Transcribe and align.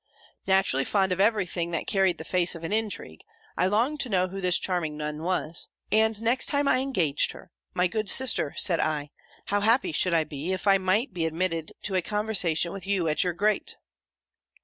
"Naturally 0.47 0.83
fond 0.83 1.11
of 1.11 1.19
every 1.19 1.45
thing 1.45 1.69
that 1.69 1.85
carried 1.85 2.17
the 2.17 2.23
face 2.23 2.55
of 2.55 2.63
an 2.63 2.73
intrigue, 2.73 3.21
I 3.55 3.67
longed 3.67 3.99
to 3.99 4.09
know 4.09 4.29
who 4.29 4.41
this 4.41 4.57
charming 4.57 4.97
Nun 4.97 5.19
was. 5.21 5.67
And 5.91 6.19
next 6.23 6.47
time 6.47 6.67
I 6.67 6.79
engaged 6.79 7.33
her, 7.33 7.51
'My 7.75 7.85
good 7.85 8.09
sister,' 8.09 8.55
said 8.57 8.79
I, 8.79 9.11
'how 9.45 9.59
happy 9.61 9.91
should 9.91 10.15
I 10.15 10.23
be, 10.23 10.53
if 10.53 10.65
I 10.65 10.79
might 10.79 11.13
be 11.13 11.27
admitted 11.27 11.73
to 11.83 11.93
a 11.93 12.01
conversation 12.01 12.71
with 12.71 12.87
you 12.87 13.07
at 13.07 13.23
your 13.23 13.33
grate!' 13.33 13.75